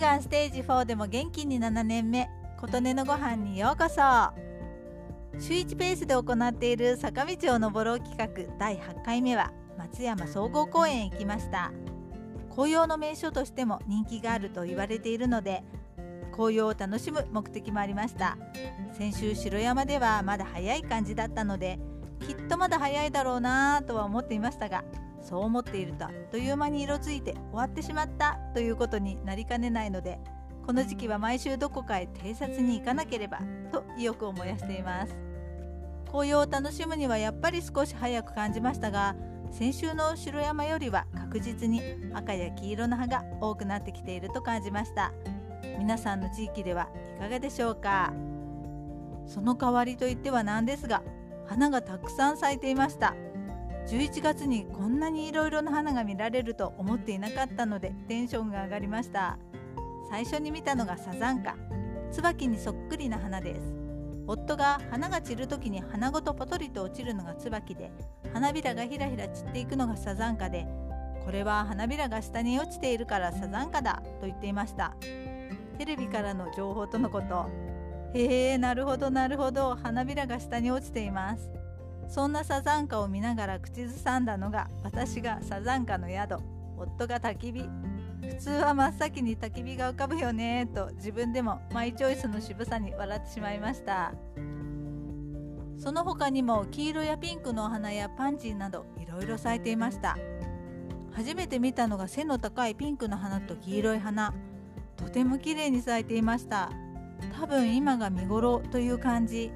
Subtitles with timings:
[0.00, 4.00] がんステージ4でも元気に7年目琴音のご飯にようこそ。
[5.38, 11.70] 週1ペースで行っている坂道を登ろう企画第8回目は松山総合公園へ行きました。
[12.48, 15.62] 紅葉の名所としても人気があると言われているので
[16.32, 18.38] 紅葉を楽しむ目的もありました。
[18.96, 21.78] 先週城山ではまだ早い感じだったので
[22.26, 24.82] きっとまだ早いだろうなぁとは思っていましたが
[25.20, 30.18] そう思っているとあっという間に色づいて終わってしまったということになりかねないので
[30.66, 33.40] この時期は毎週どこかへ偵察に行かなければ
[33.72, 35.14] と意欲を燃やしています。
[36.06, 39.14] 紅葉を楽しむにはやっぱり少し早く感じましたが
[39.52, 41.82] 先週の城山よりは確実に
[42.12, 45.12] 赤や黄色の葉が多くなってきていると感じました。
[45.78, 48.12] 皆さんの地域ではいかがでしょうか？
[49.26, 51.02] その代わりといってはなんですが
[51.46, 53.14] 花がたくさん咲いていました。
[53.90, 59.36] 11月にこんなにいろいろな花が見られると思っていなかったのでテンションが上がりました。
[60.08, 61.56] 最初に見たのがサザンカ。
[62.12, 63.74] 椿にそっくりな花です。
[64.28, 67.90] 夫が花が散る時に花ごとポトリと落ちるのが椿で
[68.32, 70.68] 花びらがひらひら散っていくのがサザンカで
[71.24, 74.94] これは花びらが下に落ちているからサザンカだと言っていました。
[75.78, 77.50] テレビからの情報とのこと。
[78.14, 79.74] へえなるほどなるほど。
[79.74, 81.59] 花びらが下に落ちています。
[82.10, 86.38] そんなサザンカを見ながら口ずさんだのが私がサザンカの宿。
[86.76, 87.68] 夫が焚き火。
[88.20, 90.66] 普通は真っ先に焚き火が浮かぶよね。
[90.74, 94.12] と自分でもマイチョイスの渋さに笑ってしまいました。
[95.78, 100.18] その他にも黄色やピンクのお花やパンジーなどいろいろ咲いていました。
[101.12, 104.34] 初めて見たのが背の高いピンクの花と黄色い花。
[104.96, 106.72] とても綺麗に咲いていました。
[107.38, 109.52] 多分今が見頃という感じ。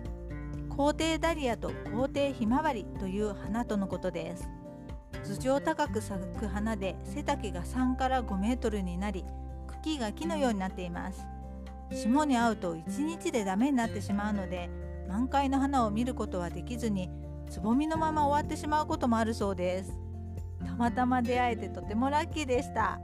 [0.77, 4.49] 皇帝ダリアと皇帝ひまわりという花とのことです。
[5.23, 9.25] 頭上高く咲く花で背丈が3から5メートルになり
[9.69, 11.25] 茎が木のようになっています。
[11.93, 14.69] 霜に合うと1日でダメになってしまうので
[15.09, 17.09] 満開の花を見ることはできずに
[17.49, 19.97] つぼみのまま終わってしまうこともあるそうです。
[20.67, 22.99] たまたま出会えてとてもラッキーでした。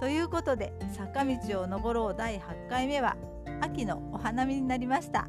[0.00, 3.16] ということで坂道を登ろう第8回目は
[3.60, 5.28] 秋のお花見になりました。